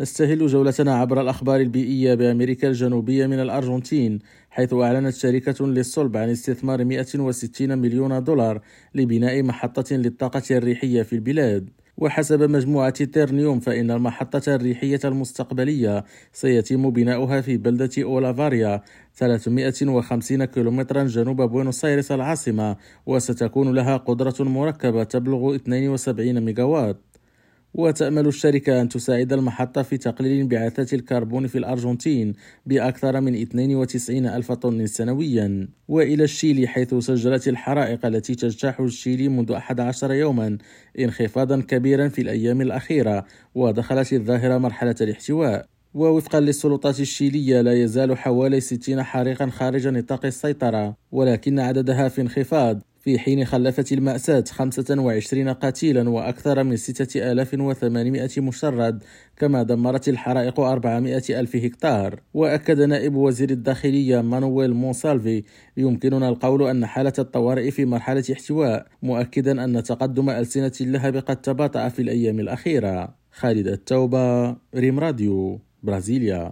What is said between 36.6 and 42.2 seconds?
حيث سجلت الحرائق التي تجتاح الشيلي منذ 11 يوما انخفاضا كبيرا في